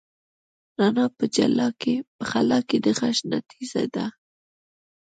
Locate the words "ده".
3.95-4.05